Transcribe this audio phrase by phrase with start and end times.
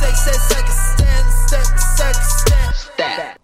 [0.00, 3.43] take, say, second, stand, step, second, stand.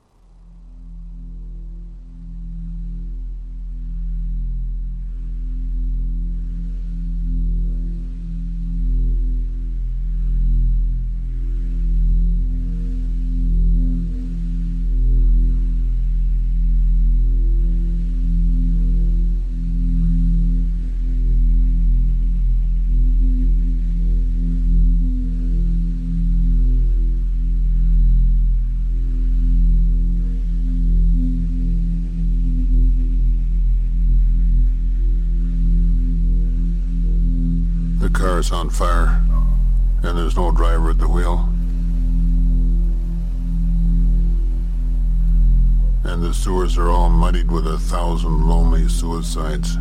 [46.70, 49.74] Sewers are all muddied with a thousand lonely suicides.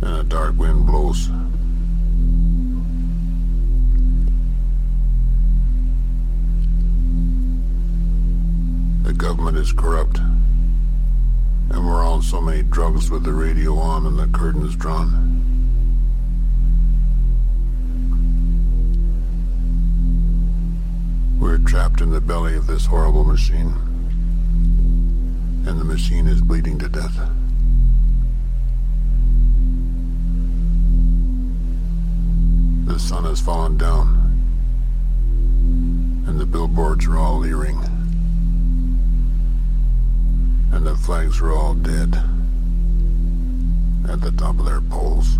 [0.00, 1.28] And a dark wind blows.
[9.02, 10.18] The government is corrupt.
[11.70, 15.20] And we're on so many drugs with the radio on and the curtains drawn.
[21.38, 23.83] We're trapped in the belly of this horrible machine.
[25.66, 27.16] And the machine is bleeding to death.
[32.86, 34.20] The sun has fallen down.
[36.26, 37.78] And the billboards are all leering.
[40.72, 42.14] And the flags are all dead.
[44.08, 45.38] At the top of their poles.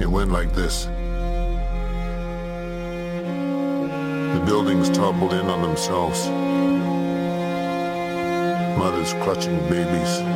[0.00, 0.88] It went like this.
[4.36, 6.28] The buildings toppled in on themselves.
[8.78, 10.35] Mothers clutching babies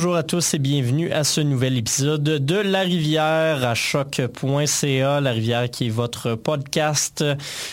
[0.00, 5.20] Bonjour à tous et bienvenue à ce nouvel épisode de La Rivière à choc.ca.
[5.20, 7.22] La Rivière qui est votre podcast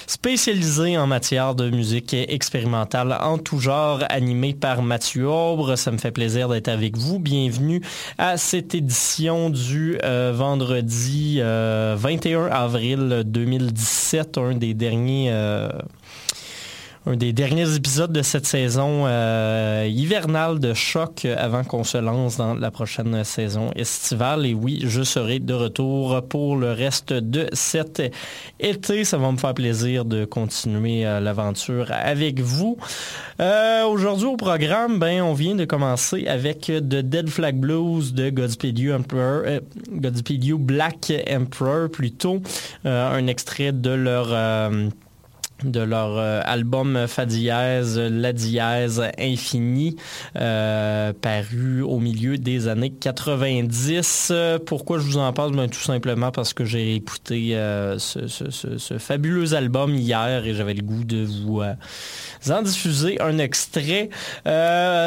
[0.08, 5.78] spécialisé en matière de musique expérimentale en tout genre, animé par Mathieu Aubre.
[5.78, 7.18] Ça me fait plaisir d'être avec vous.
[7.18, 7.82] Bienvenue
[8.18, 15.30] à cette édition du euh, vendredi 21 euh, avril 2017, un des derniers...
[15.32, 15.70] Euh,
[17.08, 22.36] un des derniers épisodes de cette saison euh, hivernale de choc avant qu'on se lance
[22.36, 24.46] dans la prochaine saison estivale.
[24.46, 28.02] Et oui, je serai de retour pour le reste de cet
[28.60, 29.06] été.
[29.06, 32.78] Ça va me faire plaisir de continuer euh, l'aventure avec vous.
[33.40, 38.30] Euh, aujourd'hui au programme, ben, on vient de commencer avec The Dead Flag Blues de
[38.30, 38.98] Godspeed You,
[39.92, 42.42] Godspeed you Black Emperor plutôt.
[42.84, 44.34] un extrait de leur
[45.64, 49.96] de leur euh, album Fa dièse, La dièse infinie,
[50.36, 54.34] euh, paru au milieu des années 90.
[54.66, 55.56] Pourquoi je vous en parle?
[55.56, 60.84] Ben, Tout simplement parce que j'ai écouté euh, ce, fabuleux album hier et j'avais le
[60.84, 61.62] goût de vous
[62.50, 64.10] en diffuser un extrait.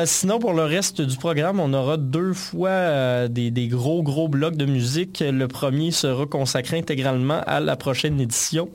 [0.07, 4.57] sinon, pour le reste du programme, on aura deux fois des, des gros, gros blocs
[4.57, 5.23] de musique.
[5.27, 8.69] Le premier sera consacré intégralement à la prochaine édition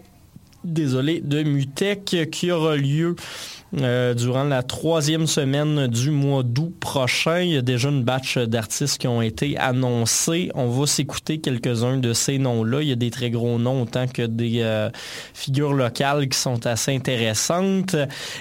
[0.65, 3.15] désolé, de Mutech qui aura lieu
[3.81, 7.41] euh, durant la troisième semaine du mois d'août prochain.
[7.41, 10.49] Il y a déjà une batch d'artistes qui ont été annoncés.
[10.55, 12.81] On va s'écouter quelques-uns de ces noms-là.
[12.81, 14.89] Il y a des très gros noms autant que des euh,
[15.33, 17.97] figures locales qui sont assez intéressantes.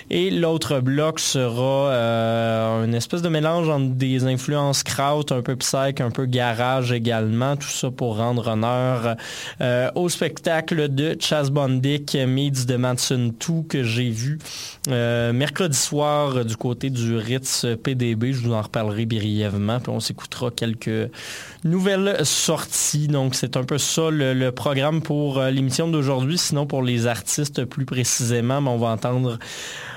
[0.09, 5.57] Et l'autre bloc sera euh, une espèce de mélange entre des influences kraut, un peu
[5.57, 7.57] psych, un peu garage également.
[7.57, 9.16] Tout ça pour rendre honneur
[9.94, 14.38] au spectacle de Chas Bondic Meets de Manson 2 que j'ai vu.
[15.32, 18.32] Mercredi soir euh, du côté du Ritz PDB.
[18.32, 19.80] Je vous en reparlerai brièvement.
[19.80, 21.10] Puis on s'écoutera quelques
[21.64, 23.08] nouvelles sorties.
[23.08, 26.38] Donc c'est un peu ça le, programme pour euh, l'émission d'aujourd'hui.
[26.38, 29.38] Sinon pour les artistes plus précisément, ben, on va entendre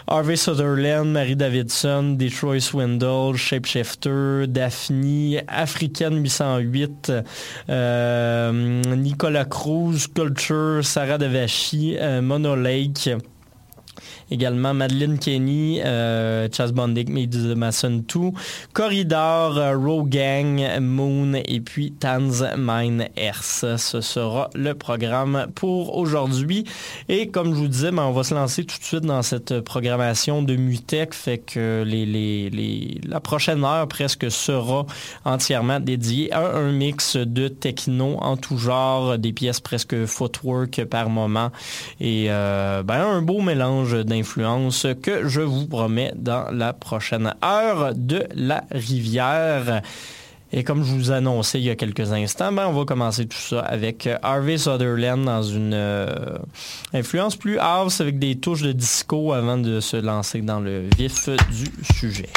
[0.08, 7.12] Harvey Sutherland, Mary Davidson, Detroit Swindle, Shapeshifter, Daphne, African 808,
[8.96, 13.10] Nicolas Cruz, Culture, Sarah Devachi, Mono Lake.
[14.32, 18.20] Également Madeleine Kenny, euh, Chas Bondic, Meet the Mason 2,
[18.74, 23.66] Corridor, euh, Rogang, Moon et puis Tans Mine Earth.
[23.78, 26.66] Ce sera le programme pour aujourd'hui.
[27.10, 29.62] Et comme je vous disais, ben, on va se lancer tout de suite dans cette
[29.62, 31.86] programmation de Mutech, fait que
[33.08, 34.86] la prochaine heure presque sera
[35.26, 41.10] entièrement dédiée à un mix de techno en tout genre, des pièces presque footwork par
[41.10, 41.52] moment
[42.00, 47.94] et euh, ben, un beau mélange d'influences que je vous promets dans la prochaine heure
[47.96, 49.82] de la rivière.
[50.54, 53.38] Et comme je vous annonçais il y a quelques instants, ben, on va commencer tout
[53.38, 56.38] ça avec Harvey Sutherland dans une euh,
[56.94, 61.30] influence plus house avec des touches de disco avant de se lancer dans le vif
[61.30, 62.30] du sujet.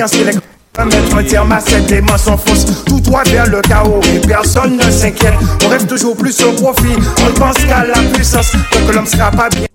[0.00, 0.40] Qu'on prenne conscience qu'il est
[0.78, 4.76] un mettre un terme à cette démence s'enfonce tout droit vers le chaos et personne
[4.76, 5.34] ne s'inquiète.
[5.64, 6.96] On rêve toujours plus au profit,
[7.26, 8.52] on pense qu'à la puissance.
[8.86, 9.69] Que l'homme sera pas bien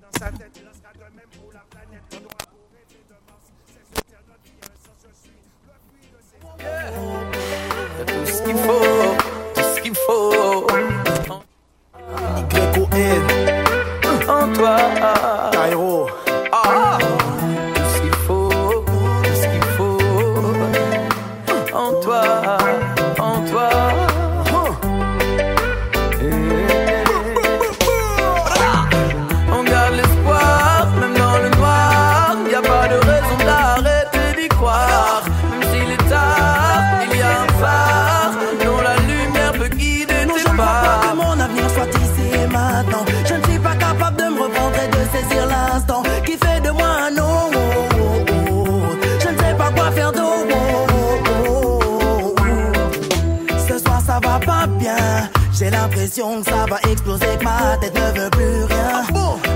[56.41, 59.03] que ça va exploser, que ma tête ne veut plus rien.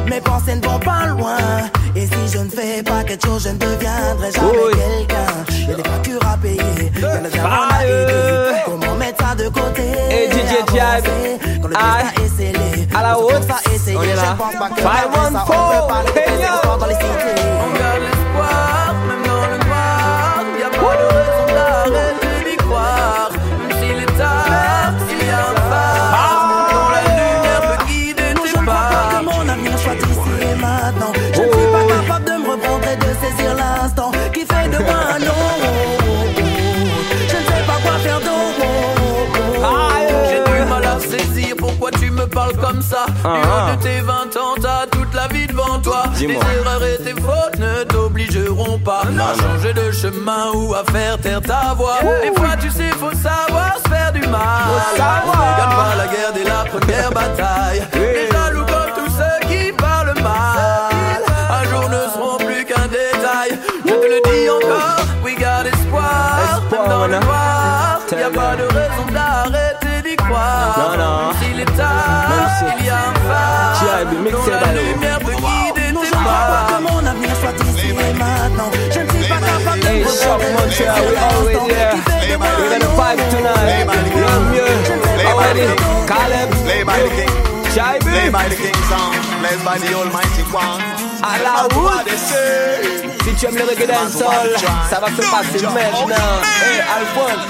[0.09, 1.37] Mes pensées ne vont pas loin.
[1.95, 4.71] Et si je ne fais pas quelque chose, je ne deviendrai jamais Oui.
[4.73, 5.67] quelqu'un.
[5.67, 8.61] Y'a des factures à payer, gens à aider.
[8.65, 9.83] Comment mettre ça de côté?
[10.11, 13.97] Et DJ Jive, Quand le destin est scellé, à la haute, ça a essayé.
[13.97, 14.21] on est là.
[14.31, 16.53] Je pense pas que Five one ça, on peut parler de hey, tes yo.
[16.53, 17.41] espoirs dans les cités.
[17.61, 18.95] On garde l'espoir,
[43.31, 43.75] Ah, ah.
[43.75, 46.05] de tes 20 ans, t'as toute la vie devant toi.
[46.17, 51.19] Tes erreurs et tes fautes ne t'obligeront pas à changer de chemin ou à faire
[51.19, 51.99] taire ta voix.
[52.23, 54.41] Des fois, tu sais, faut savoir se faire du mal.
[54.97, 57.83] Gagne pas la guerre dès la première bataille.
[57.93, 61.21] Les jaloux comme tous ceux qui parlent mal.
[61.51, 63.59] Un jour ne seront plus qu'un détail.
[63.85, 66.63] Je te le dis encore, we got espoir.
[66.71, 70.97] Même dans le noir, y a pas de raison d'arrêter d'y croire.
[70.97, 71.48] Non, non.
[71.59, 73.75] S'il est tard, Même si- il y a un phare.
[73.79, 76.33] Jive, mix dont it la by the- lumière peut guider Non, tes je ne crois
[76.33, 76.65] pas pas.
[76.71, 78.71] que mon avenir soit ici et maintenant.
[78.95, 81.17] Je ne suis pas capable de Hey, me Shop reprendre et de Montreal, saisir we
[81.19, 81.91] always l'instant there.
[81.91, 83.29] qui fait de moi We're un gonna vibe autre.
[83.35, 83.87] tonight.
[84.19, 84.73] Young Mieux,
[85.27, 85.67] already.
[86.07, 87.33] Caleb, Play by the king.
[87.75, 89.11] Jive, Play by the king song.
[89.41, 90.81] Blessed by the almighty one.
[91.21, 92.07] à la route.
[93.23, 94.49] Si tu aimes le reggae dancehall,
[94.89, 96.39] ça va se passer maintenant.
[96.63, 97.45] Hey, Alphonse.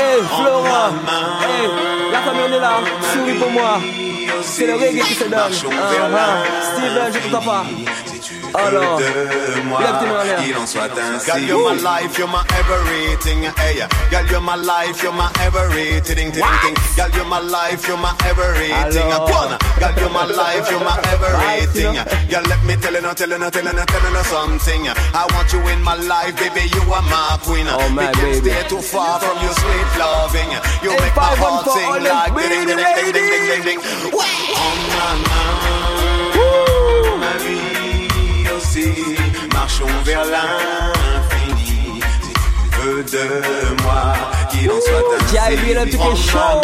[0.00, 0.92] Hey, Florent.
[1.42, 1.68] Hey,
[2.12, 2.80] la famille on est là.
[3.12, 3.80] Souris pour moi.
[4.42, 5.50] C'est le reggae qui se donne.
[5.50, 5.68] Uh-huh.
[6.62, 7.64] Steven, je t'entends pas.
[8.54, 10.40] Oh, Alors, lève tes mains en l'air.
[10.48, 11.26] Il en soit ainsi.
[11.26, 13.42] Girl, you're my life, you're my everything.
[13.58, 16.32] Hey, girl, you're my life, you're my everything.
[16.32, 16.74] Ting, ting.
[16.96, 18.72] Girl, you're my life, you're my everything.
[18.72, 19.28] Alors.
[19.28, 19.58] Go on.
[19.78, 21.94] Girl, you're my life, you're my everything.
[22.30, 24.22] Girl, let me tell you, now, tell you, now, tell you, now, tell you now
[24.22, 24.88] something.
[24.88, 26.68] I want you in my life, baby.
[26.74, 27.66] You are my queen.
[27.68, 28.50] Oh, my we can't baby.
[28.50, 30.50] stay too far from your sweet loving.
[30.82, 32.78] You Hey, make my five, one, heart four, sing all them like ding, ding, ding,
[32.78, 33.80] ding, ding, ding, ding, ding.
[34.14, 35.67] Oh, maman,
[39.52, 42.00] marchons vers l'infini.
[42.22, 44.14] Si tu veux de moi,
[44.50, 44.70] qu'il
[45.30, 45.74] J.I.B.
[45.74, 46.60] le truc est chaud.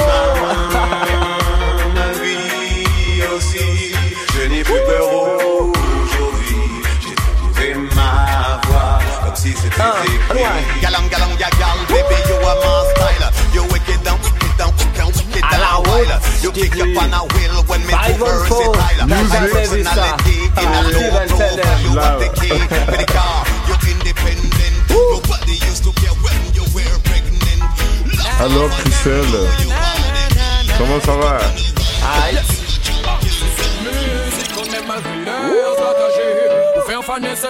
[1.94, 3.94] Ma vie aussi,
[4.34, 6.64] je n'ai plus peur aujourd'hui.
[7.02, 10.44] J'ai trouvé ma voix, comme si c'était écrit.
[10.80, 11.36] Galang, galang,
[16.54, 16.64] wild.
[16.64, 19.06] You kick up on a wheel when me too versatile.
[19.06, 21.80] My personality in a low profile.
[21.82, 23.44] You want the key for the car.
[23.68, 24.74] You're independent.
[24.90, 27.62] Nobody used to care when you were pregnant.
[28.40, 29.48] Alors, Christelle,
[30.78, 31.38] comment ça va?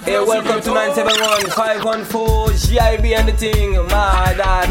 [0.04, 4.68] Hey, welcome to 971 514 GIB and the thing, my dad.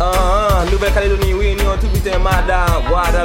[0.00, 2.82] Uh, Nouvelle-Calédonie, oui, nous, tout vite, madame.
[2.88, 3.22] Voilà.